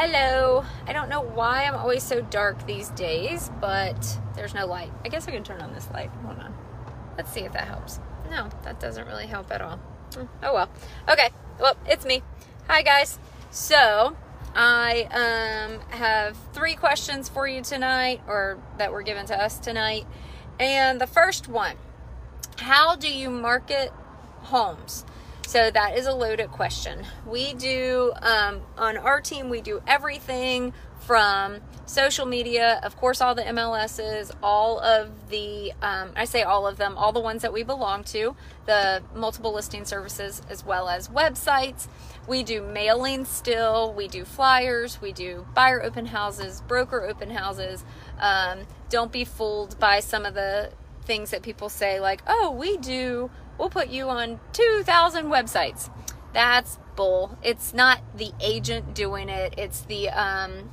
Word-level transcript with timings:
Hello. 0.00 0.64
I 0.86 0.92
don't 0.92 1.08
know 1.08 1.22
why 1.22 1.64
I'm 1.64 1.74
always 1.74 2.04
so 2.04 2.20
dark 2.20 2.68
these 2.68 2.90
days, 2.90 3.50
but 3.60 4.20
there's 4.36 4.54
no 4.54 4.64
light. 4.64 4.92
I 5.04 5.08
guess 5.08 5.26
I 5.26 5.32
can 5.32 5.42
turn 5.42 5.60
on 5.60 5.72
this 5.72 5.90
light. 5.90 6.08
Hold 6.24 6.38
on. 6.38 6.54
Let's 7.16 7.32
see 7.32 7.40
if 7.40 7.52
that 7.54 7.66
helps. 7.66 7.98
No, 8.30 8.48
that 8.62 8.78
doesn't 8.78 9.08
really 9.08 9.26
help 9.26 9.50
at 9.50 9.60
all. 9.60 9.78
Hmm, 10.14 10.26
oh 10.44 10.54
well. 10.54 10.70
Okay. 11.08 11.30
Well, 11.58 11.76
it's 11.84 12.04
me. 12.04 12.22
Hi 12.68 12.82
guys. 12.82 13.18
So, 13.50 14.16
I 14.54 15.08
um, 15.10 15.80
have 15.90 16.36
three 16.52 16.76
questions 16.76 17.28
for 17.28 17.48
you 17.48 17.60
tonight, 17.60 18.20
or 18.28 18.62
that 18.76 18.92
were 18.92 19.02
given 19.02 19.26
to 19.26 19.34
us 19.36 19.58
tonight. 19.58 20.06
And 20.60 21.00
the 21.00 21.08
first 21.08 21.48
one 21.48 21.74
How 22.58 22.94
do 22.94 23.12
you 23.12 23.30
market 23.30 23.92
homes? 24.42 25.04
So 25.48 25.70
that 25.70 25.96
is 25.96 26.04
a 26.06 26.12
loaded 26.12 26.50
question. 26.50 27.06
We 27.26 27.54
do, 27.54 28.12
um, 28.20 28.60
on 28.76 28.98
our 28.98 29.22
team, 29.22 29.48
we 29.48 29.62
do 29.62 29.80
everything 29.86 30.74
from 31.06 31.60
social 31.86 32.26
media, 32.26 32.78
of 32.82 32.98
course, 32.98 33.22
all 33.22 33.34
the 33.34 33.44
MLSs, 33.44 34.30
all 34.42 34.78
of 34.78 35.30
the, 35.30 35.72
um, 35.80 36.10
I 36.14 36.26
say 36.26 36.42
all 36.42 36.66
of 36.66 36.76
them, 36.76 36.98
all 36.98 37.12
the 37.12 37.20
ones 37.20 37.40
that 37.40 37.54
we 37.54 37.62
belong 37.62 38.04
to, 38.04 38.36
the 38.66 39.02
multiple 39.14 39.54
listing 39.54 39.86
services, 39.86 40.42
as 40.50 40.66
well 40.66 40.86
as 40.86 41.08
websites. 41.08 41.88
We 42.26 42.42
do 42.42 42.60
mailing 42.60 43.24
still, 43.24 43.94
we 43.94 44.06
do 44.06 44.26
flyers, 44.26 45.00
we 45.00 45.12
do 45.12 45.46
buyer 45.54 45.82
open 45.82 46.04
houses, 46.04 46.60
broker 46.68 47.02
open 47.06 47.30
houses. 47.30 47.86
Um, 48.20 48.66
don't 48.90 49.10
be 49.10 49.24
fooled 49.24 49.78
by 49.80 50.00
some 50.00 50.26
of 50.26 50.34
the 50.34 50.72
things 51.06 51.30
that 51.30 51.40
people 51.40 51.70
say, 51.70 52.00
like, 52.00 52.20
oh, 52.26 52.50
we 52.50 52.76
do 52.76 53.30
we'll 53.58 53.70
put 53.70 53.88
you 53.88 54.08
on 54.08 54.40
2,000 54.52 55.26
websites. 55.26 55.90
That's 56.32 56.78
bull. 56.96 57.38
It's 57.42 57.74
not 57.74 58.00
the 58.16 58.32
agent 58.40 58.94
doing 58.94 59.28
it. 59.28 59.54
It's 59.56 59.82
the 59.82 60.10
um, 60.10 60.70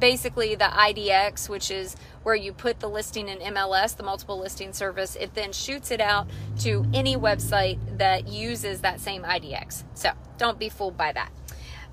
basically 0.00 0.54
the 0.54 0.64
IDX, 0.64 1.48
which 1.48 1.70
is 1.70 1.94
where 2.22 2.34
you 2.34 2.52
put 2.52 2.80
the 2.80 2.88
listing 2.88 3.28
in 3.28 3.38
MLS, 3.54 3.96
the 3.96 4.02
multiple 4.02 4.38
listing 4.38 4.72
service. 4.72 5.16
It 5.16 5.34
then 5.34 5.52
shoots 5.52 5.90
it 5.90 6.00
out 6.00 6.28
to 6.60 6.84
any 6.92 7.16
website 7.16 7.78
that 7.98 8.26
uses 8.26 8.80
that 8.80 9.00
same 9.00 9.22
IDX. 9.22 9.84
So 9.94 10.10
don't 10.38 10.58
be 10.58 10.68
fooled 10.68 10.96
by 10.96 11.12
that. 11.12 11.30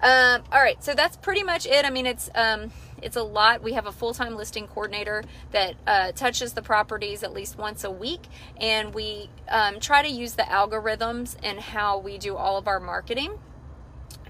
Um, 0.01 0.43
all 0.51 0.61
right, 0.61 0.81
so 0.83 0.93
that's 0.93 1.17
pretty 1.17 1.43
much 1.43 1.65
it. 1.65 1.83
I 1.83 1.89
mean, 1.89 2.05
it's 2.05 2.29
um, 2.35 2.71
it's 3.01 3.15
a 3.15 3.23
lot. 3.23 3.61
We 3.63 3.73
have 3.73 3.85
a 3.85 3.91
full 3.91 4.13
time 4.13 4.35
listing 4.35 4.67
coordinator 4.67 5.23
that 5.51 5.75
uh, 5.85 6.11
touches 6.13 6.53
the 6.53 6.61
properties 6.61 7.23
at 7.23 7.33
least 7.33 7.57
once 7.57 7.83
a 7.83 7.91
week, 7.91 8.21
and 8.59 8.93
we 8.93 9.29
um, 9.49 9.79
try 9.79 10.01
to 10.01 10.09
use 10.09 10.33
the 10.33 10.43
algorithms 10.43 11.35
and 11.43 11.59
how 11.59 11.99
we 11.99 12.17
do 12.17 12.35
all 12.35 12.57
of 12.57 12.67
our 12.67 12.79
marketing. 12.79 13.31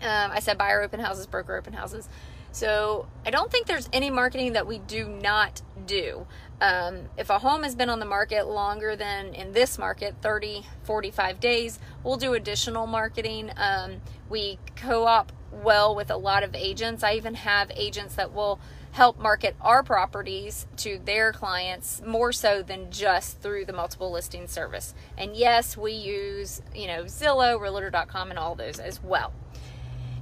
Um, 0.02 0.32
I 0.32 0.40
said 0.40 0.58
buyer 0.58 0.82
open 0.82 1.00
houses, 1.00 1.26
broker 1.26 1.56
open 1.56 1.74
houses. 1.74 2.08
So 2.58 3.06
I 3.24 3.30
don't 3.30 3.52
think 3.52 3.68
there's 3.68 3.88
any 3.94 4.10
marketing 4.10 4.54
that 4.54 4.66
we 4.66 4.80
do 4.80 5.08
not 5.08 5.62
do. 5.86 6.26
Um, 6.60 7.02
if 7.16 7.30
a 7.30 7.38
home 7.38 7.62
has 7.62 7.76
been 7.76 7.88
on 7.88 8.00
the 8.00 8.06
market 8.08 8.48
longer 8.48 8.96
than 8.96 9.36
in 9.36 9.52
this 9.52 9.78
market 9.78 10.16
30 10.24 10.66
45 10.82 11.40
days 11.40 11.78
we'll 12.04 12.18
do 12.18 12.34
additional 12.34 12.88
marketing 12.88 13.52
um, 13.58 14.02
we 14.28 14.58
co-op 14.76 15.32
well 15.52 15.94
with 15.96 16.10
a 16.10 16.18
lot 16.18 16.42
of 16.42 16.56
agents. 16.56 17.04
I 17.04 17.14
even 17.14 17.36
have 17.36 17.72
agents 17.76 18.16
that 18.16 18.34
will 18.34 18.60
help 18.92 19.20
market 19.20 19.56
our 19.62 19.84
properties 19.84 20.66
to 20.78 21.00
their 21.06 21.32
clients 21.32 22.02
more 22.04 22.32
so 22.32 22.64
than 22.64 22.90
just 22.92 23.40
through 23.40 23.66
the 23.66 23.74
multiple 23.74 24.12
listing 24.12 24.48
service. 24.48 24.96
And 25.16 25.36
yes, 25.36 25.78
we 25.78 25.92
use, 25.92 26.64
you 26.74 26.88
know, 26.88 27.04
Zillow, 27.04 27.62
realtor.com 27.62 28.32
and 28.32 28.40
all 28.40 28.56
those 28.56 28.80
as 28.80 29.04
well. 29.04 29.32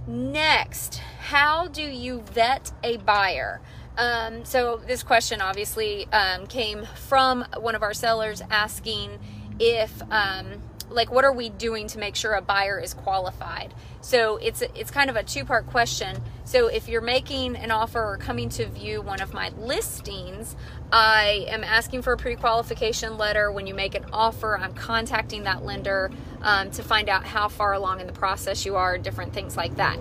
Next, 0.08 0.98
how 1.20 1.67
do 1.67 1.81
you 1.81 2.22
vet 2.22 2.72
a 2.84 2.98
buyer? 2.98 3.59
Um, 3.98 4.45
so 4.45 4.81
this 4.86 5.02
question 5.02 5.42
obviously 5.42 6.06
um, 6.12 6.45
came 6.47 6.86
from 7.08 7.45
one 7.58 7.75
of 7.75 7.81
our 7.81 7.94
sellers 7.94 8.41
asking 8.52 9.18
if 9.59 10.02
um, 10.12 10.62
like 10.90 11.12
what 11.12 11.25
are 11.25 11.34
we 11.34 11.50
doing 11.50 11.88
to 11.88 12.00
make 12.00 12.16
sure 12.16 12.34
a 12.34 12.41
buyer 12.41 12.79
is 12.79 12.94
qualified? 12.94 13.73
So 14.01 14.38
it's 14.38 14.62
it's 14.62 14.91
kind 14.91 15.09
of 15.09 15.16
a 15.16 15.23
two 15.23 15.46
part 15.46 15.68
question. 15.68 16.22
So 16.44 16.68
if 16.68 16.88
you're 16.88 17.01
making 17.01 17.56
an 17.56 17.72
offer 17.72 18.03
or 18.03 18.18
coming 18.18 18.50
to 18.50 18.68
view 18.68 19.01
one 19.01 19.22
of 19.22 19.34
my 19.34 19.50
listings 19.57 20.56
i 20.91 21.46
am 21.50 21.63
asking 21.63 22.03
for 22.03 22.13
a 22.13 22.18
pre-qualification 22.18 23.18
letter. 23.18 23.51
When 23.51 23.66
you 23.68 23.73
make 23.73 23.96
an 23.96 24.06
offer 24.13 24.57
i'm 24.57 24.73
contacting 24.73 25.44
that 25.44 25.66
lender 25.66 26.12
um, 26.41 26.69
to 26.72 26.84
find 26.84 27.09
out 27.09 27.25
how 27.25 27.47
far 27.47 27.73
along 27.73 28.02
in 28.02 28.07
the 28.07 28.13
process 28.13 28.66
you 28.66 28.75
are 28.75 28.97
different 28.97 29.34
things 29.34 29.57
like 29.57 29.75
that. 29.78 29.97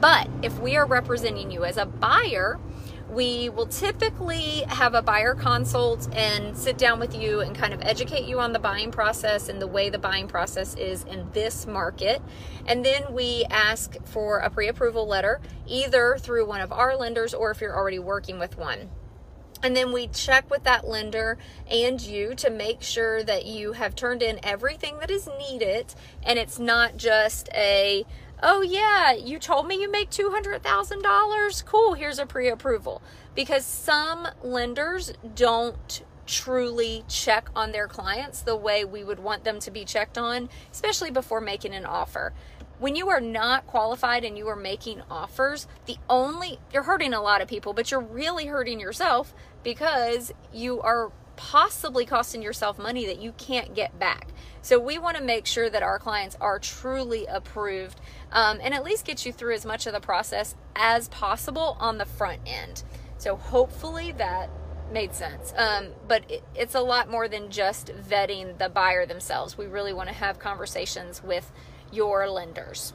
But 0.00 0.28
if 0.42 0.58
we 0.58 0.76
are 0.76 0.86
representing 0.86 1.50
you 1.50 1.64
as 1.64 1.78
a 1.78 1.86
buyer 1.86 2.60
we 3.10 3.48
will 3.48 3.66
typically 3.66 4.64
have 4.68 4.94
a 4.94 5.02
buyer 5.02 5.34
consult 5.34 6.12
and 6.14 6.56
sit 6.56 6.76
down 6.76 6.98
with 6.98 7.14
you 7.14 7.40
and 7.40 7.54
kind 7.54 7.72
of 7.72 7.80
educate 7.82 8.24
you 8.24 8.40
on 8.40 8.52
the 8.52 8.58
buying 8.58 8.90
process 8.90 9.48
and 9.48 9.62
the 9.62 9.66
way 9.66 9.88
the 9.88 9.98
buying 9.98 10.26
process 10.26 10.74
is 10.74 11.04
in 11.04 11.30
this 11.32 11.66
market. 11.66 12.20
And 12.66 12.84
then 12.84 13.12
we 13.12 13.44
ask 13.48 13.96
for 14.04 14.38
a 14.38 14.50
pre 14.50 14.68
approval 14.68 15.06
letter, 15.06 15.40
either 15.66 16.16
through 16.18 16.46
one 16.46 16.60
of 16.60 16.72
our 16.72 16.96
lenders 16.96 17.32
or 17.32 17.50
if 17.50 17.60
you're 17.60 17.76
already 17.76 18.00
working 18.00 18.38
with 18.38 18.58
one. 18.58 18.90
And 19.62 19.74
then 19.74 19.92
we 19.92 20.08
check 20.08 20.50
with 20.50 20.64
that 20.64 20.86
lender 20.86 21.38
and 21.70 22.00
you 22.00 22.34
to 22.36 22.50
make 22.50 22.82
sure 22.82 23.22
that 23.22 23.46
you 23.46 23.72
have 23.72 23.94
turned 23.94 24.22
in 24.22 24.38
everything 24.42 24.98
that 25.00 25.10
is 25.10 25.28
needed 25.38 25.94
and 26.22 26.38
it's 26.38 26.58
not 26.58 26.96
just 26.96 27.48
a 27.54 28.04
oh 28.42 28.62
yeah, 28.62 29.12
you 29.12 29.38
told 29.38 29.66
me 29.66 29.80
you 29.80 29.90
make 29.90 30.10
$200,000. 30.10 31.64
Cool, 31.64 31.94
here's 31.94 32.18
a 32.18 32.26
pre 32.26 32.48
approval. 32.48 33.02
Because 33.34 33.64
some 33.64 34.28
lenders 34.42 35.12
don't 35.34 36.02
truly 36.26 37.04
check 37.08 37.48
on 37.54 37.72
their 37.72 37.86
clients 37.86 38.42
the 38.42 38.56
way 38.56 38.84
we 38.84 39.04
would 39.04 39.20
want 39.20 39.44
them 39.44 39.60
to 39.60 39.70
be 39.70 39.84
checked 39.84 40.18
on, 40.18 40.48
especially 40.72 41.10
before 41.10 41.40
making 41.40 41.74
an 41.74 41.86
offer. 41.86 42.32
When 42.78 42.94
you 42.94 43.08
are 43.08 43.20
not 43.20 43.66
qualified 43.66 44.24
and 44.24 44.36
you 44.36 44.48
are 44.48 44.56
making 44.56 45.02
offers, 45.10 45.66
the 45.86 45.96
only, 46.10 46.58
you're 46.72 46.82
hurting 46.82 47.14
a 47.14 47.22
lot 47.22 47.40
of 47.40 47.48
people, 47.48 47.72
but 47.72 47.90
you're 47.90 48.00
really 48.00 48.46
hurting 48.46 48.80
yourself 48.80 49.32
because 49.62 50.32
you 50.52 50.80
are 50.82 51.10
possibly 51.36 52.04
costing 52.04 52.42
yourself 52.42 52.78
money 52.78 53.06
that 53.06 53.20
you 53.20 53.32
can't 53.32 53.74
get 53.74 53.98
back. 53.98 54.28
So 54.62 54.78
we 54.78 54.98
want 54.98 55.16
to 55.16 55.22
make 55.22 55.46
sure 55.46 55.70
that 55.70 55.82
our 55.82 55.98
clients 55.98 56.36
are 56.40 56.58
truly 56.58 57.26
approved 57.26 58.00
um, 58.32 58.58
and 58.62 58.74
at 58.74 58.82
least 58.82 59.04
get 59.04 59.24
you 59.24 59.32
through 59.32 59.54
as 59.54 59.64
much 59.64 59.86
of 59.86 59.92
the 59.92 60.00
process 60.00 60.54
as 60.74 61.08
possible 61.08 61.76
on 61.78 61.98
the 61.98 62.04
front 62.04 62.40
end. 62.46 62.82
So 63.18 63.36
hopefully 63.36 64.12
that 64.12 64.50
made 64.92 65.14
sense. 65.14 65.52
Um, 65.56 65.88
but 66.08 66.30
it, 66.30 66.44
it's 66.54 66.74
a 66.74 66.80
lot 66.80 67.10
more 67.10 67.28
than 67.28 67.50
just 67.50 67.88
vetting 67.88 68.58
the 68.58 68.68
buyer 68.68 69.06
themselves. 69.06 69.56
We 69.56 69.66
really 69.66 69.92
want 69.92 70.08
to 70.08 70.14
have 70.14 70.38
conversations 70.38 71.22
with 71.22 71.52
your 71.92 72.28
lenders. 72.28 72.92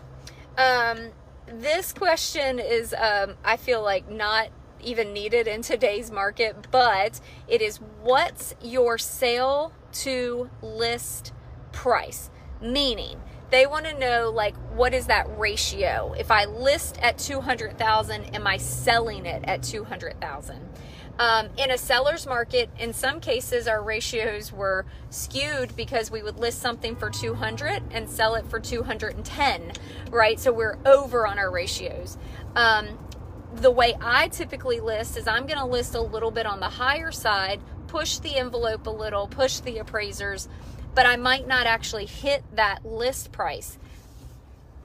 Um, 0.57 1.11
this 1.47 1.93
question 1.93 2.59
is, 2.59 2.93
um, 2.93 3.35
I 3.43 3.57
feel 3.57 3.81
like, 3.81 4.09
not 4.09 4.49
even 4.83 5.13
needed 5.13 5.47
in 5.47 5.61
today's 5.61 6.11
market, 6.11 6.67
but 6.71 7.19
it 7.47 7.61
is 7.61 7.77
what's 8.01 8.55
your 8.61 8.97
sale 8.97 9.73
to 9.93 10.49
list 10.61 11.33
price? 11.71 12.29
Meaning, 12.61 13.21
they 13.49 13.65
want 13.67 13.85
to 13.85 13.97
know 13.97 14.31
like 14.33 14.55
what 14.75 14.93
is 14.93 15.07
that 15.07 15.27
ratio? 15.37 16.13
If 16.17 16.31
I 16.31 16.45
list 16.45 16.97
at 17.01 17.17
200,000, 17.17 18.35
am 18.35 18.47
I 18.47 18.57
selling 18.57 19.25
it 19.25 19.43
at 19.45 19.61
200,000? 19.61 20.69
Um, 21.19 21.49
in 21.57 21.69
a 21.69 21.77
seller's 21.77 22.25
market, 22.25 22.69
in 22.79 22.93
some 22.93 23.19
cases, 23.19 23.67
our 23.67 23.83
ratios 23.83 24.51
were 24.51 24.85
skewed 25.11 25.75
because 25.75 26.09
we 26.09 26.23
would 26.23 26.39
list 26.39 26.61
something 26.61 26.95
for 26.95 27.11
200 27.11 27.83
and 27.91 28.09
sell 28.09 28.33
it 28.35 28.47
for 28.47 28.59
210, 28.59 29.73
right? 30.09 30.39
So 30.39 30.51
we're 30.51 30.79
over 30.85 31.27
on 31.27 31.37
our 31.37 31.51
ratios. 31.51 32.17
Um, 32.55 32.97
the 33.53 33.71
way 33.71 33.95
I 34.01 34.27
typically 34.29 34.79
list 34.79 35.17
is 35.17 35.27
I'm 35.27 35.45
going 35.45 35.59
to 35.59 35.65
list 35.65 35.95
a 35.95 36.01
little 36.01 36.31
bit 36.31 36.45
on 36.45 36.59
the 36.59 36.69
higher 36.69 37.11
side, 37.11 37.59
push 37.87 38.17
the 38.19 38.37
envelope 38.37 38.87
a 38.87 38.91
little, 38.91 39.27
push 39.27 39.59
the 39.59 39.77
appraisers, 39.77 40.47
but 40.95 41.05
I 41.05 41.15
might 41.17 41.47
not 41.47 41.65
actually 41.65 42.05
hit 42.05 42.43
that 42.55 42.85
list 42.85 43.31
price. 43.31 43.77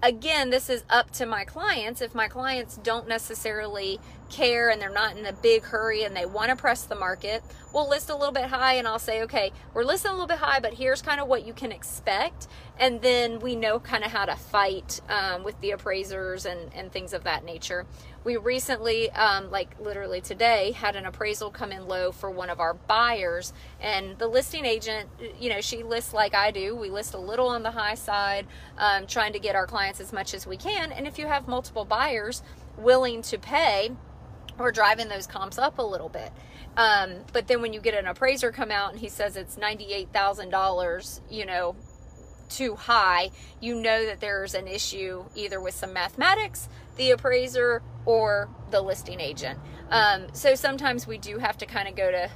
Again, 0.03 0.51
this 0.51 0.69
is 0.69 0.85
up 0.91 1.11
to 1.13 1.27
my 1.27 1.45
clients. 1.45 2.01
If 2.01 2.15
my 2.15 2.29
clients 2.29 2.77
don't 2.77 3.09
necessarily 3.09 3.99
care 4.29 4.71
and 4.71 4.81
they're 4.81 4.91
not 4.91 5.17
in 5.17 5.27
a 5.27 5.33
big 5.33 5.63
hurry 5.65 6.05
and 6.05 6.17
they 6.17 6.27
want 6.27 6.51
to 6.51 6.57
press 6.57 6.83
the 6.83 6.95
market, 6.95 7.43
we'll 7.73 7.89
list 7.89 8.11
a 8.11 8.15
little 8.15 8.33
bit 8.33 8.45
high 8.45 8.75
and 8.75 8.87
I'll 8.87 8.99
say, 8.99 9.23
okay, 9.23 9.53
we're 9.75 9.85
listing 9.85 10.11
a 10.11 10.15
little 10.15 10.27
bit 10.27 10.39
high, 10.39 10.61
but 10.61 10.75
here's 10.75 11.03
kind 11.03 11.21
of 11.21 11.29
what 11.29 11.47
you 11.47 11.53
can 11.53 11.73
expect. 11.73 12.49
And 12.79 13.01
then 13.01 13.41
we 13.41 13.57
know 13.57 13.79
kind 13.81 14.05
of 14.05 14.11
how 14.11 14.27
to 14.27 14.37
fight 14.37 15.01
um, 15.09 15.45
with 15.45 15.61
the 15.61 15.71
appraisers 15.71 16.45
and, 16.47 16.73
and 16.75 16.93
things 16.93 17.13
of 17.13 17.25
that 17.25 17.45
nature. 17.45 17.87
We 18.25 18.37
recently, 18.37 19.11
um, 19.13 19.53
like 19.53 19.79
literally 19.79 20.21
today, 20.21 20.73
had 20.73 20.97
an 20.97 21.07
appraisal 21.07 21.49
come 21.51 21.71
in 21.71 21.87
low 21.87 22.11
for 22.11 22.29
one 22.29 22.51
of 22.51 22.59
our 22.59 22.75
buyers, 22.75 23.53
and 23.81 24.19
the 24.19 24.27
listing 24.27 24.65
agent, 24.65 25.09
you 25.39 25.49
know, 25.49 25.61
she 25.61 25.85
lists 25.85 26.13
like 26.13 26.35
I 26.35 26.51
do. 26.51 26.75
We 26.75 26.91
list 26.91 27.15
a 27.15 27.19
little 27.19 27.47
on 27.47 27.63
the 27.63 27.71
high 27.71 27.95
side, 27.95 28.47
um, 28.79 29.07
trying 29.07 29.33
to 29.35 29.39
get 29.39 29.55
our 29.55 29.67
clients 29.67 30.01
as 30.01 30.13
much 30.13 30.35
as 30.35 30.45
we 30.45 30.57
can. 30.57 30.91
And 30.91 31.07
if 31.07 31.21
you 31.21 31.29
have 31.29 31.47
multiple 31.47 31.85
buyers 31.85 32.43
willing 32.77 33.23
to 33.23 33.39
pay, 33.39 33.93
we're 34.59 34.73
driving 34.73 35.09
those 35.09 35.27
comps 35.27 35.59
up 35.59 35.79
a 35.79 35.83
little 35.83 36.09
bit. 36.09 36.33
Um, 36.77 37.25
but 37.33 37.49
then 37.49 37.63
when 37.63 37.73
you 37.73 37.81
get 37.81 37.95
an 37.95 38.07
appraiser 38.07 38.53
come 38.53 38.71
out 38.71 38.93
and 38.93 39.01
he 39.01 39.09
says 39.09 39.37
it's 39.37 39.57
$98,000, 39.57 41.21
you 41.31 41.47
know, 41.47 41.75
too 42.49 42.77
high, 42.77 43.31
you 43.61 43.75
know 43.81 44.07
that 44.07 44.21
there's 44.21 44.55
an 44.55 44.69
issue 44.69 45.25
either 45.35 45.61
with 45.61 45.75
some 45.75 45.93
mathematics, 45.93 46.69
the 46.97 47.11
appraiser, 47.11 47.83
or 48.05 48.49
the 48.71 48.81
listing 48.81 49.21
agent. 49.21 49.59
Um, 49.91 50.27
so 50.33 50.55
sometimes 50.55 51.07
we 51.07 51.19
do 51.19 51.39
have 51.39 51.59
to 51.59 51.67
kind 51.67 51.89
of 51.89 51.97
go 51.97 52.11
to 52.11 52.31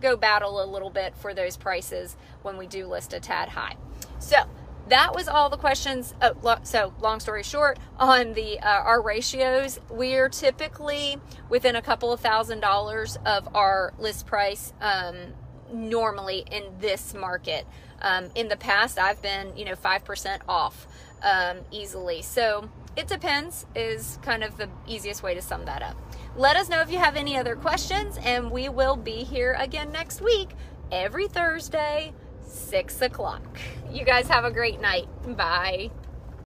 go 0.00 0.16
battle 0.16 0.62
a 0.62 0.66
little 0.66 0.88
bit 0.88 1.14
for 1.16 1.34
those 1.34 1.56
prices 1.56 2.16
when 2.42 2.56
we 2.56 2.66
do 2.66 2.86
list 2.86 3.12
a 3.12 3.20
tad 3.20 3.50
high. 3.50 3.76
So 4.18 4.38
that 4.88 5.14
was 5.14 5.28
all 5.28 5.50
the 5.50 5.56
questions. 5.56 6.14
Oh, 6.22 6.58
so 6.62 6.94
long 7.00 7.20
story 7.20 7.42
short, 7.42 7.78
on 7.98 8.34
the 8.34 8.60
uh, 8.60 8.66
our 8.68 9.02
ratios, 9.02 9.80
we're 9.90 10.28
typically 10.28 11.18
within 11.48 11.76
a 11.76 11.82
couple 11.82 12.12
of 12.12 12.20
thousand 12.20 12.60
dollars 12.60 13.18
of 13.24 13.48
our 13.54 13.94
list 13.98 14.26
price. 14.26 14.72
Um, 14.80 15.34
normally 15.72 16.44
in 16.50 16.64
this 16.80 17.14
market. 17.14 17.66
Um, 18.02 18.30
in 18.34 18.48
the 18.48 18.56
past, 18.56 18.98
I've 18.98 19.20
been, 19.22 19.56
you 19.56 19.64
know, 19.64 19.74
5% 19.74 20.40
off 20.48 20.86
um, 21.22 21.58
easily. 21.70 22.22
So 22.22 22.68
it 22.96 23.06
depends, 23.08 23.66
is 23.74 24.18
kind 24.22 24.44
of 24.44 24.56
the 24.56 24.68
easiest 24.86 25.22
way 25.22 25.34
to 25.34 25.42
sum 25.42 25.64
that 25.64 25.82
up. 25.82 25.96
Let 26.36 26.56
us 26.56 26.68
know 26.68 26.80
if 26.80 26.90
you 26.90 26.98
have 26.98 27.16
any 27.16 27.36
other 27.36 27.56
questions, 27.56 28.18
and 28.22 28.50
we 28.50 28.68
will 28.68 28.96
be 28.96 29.24
here 29.24 29.56
again 29.58 29.90
next 29.90 30.20
week, 30.20 30.50
every 30.92 31.28
Thursday, 31.28 32.12
6 32.56 33.02
o'clock. 33.02 33.42
You 33.90 34.04
guys 34.04 34.28
have 34.28 34.44
a 34.44 34.50
great 34.50 34.80
night. 34.80 35.08
Bye. 35.36 35.90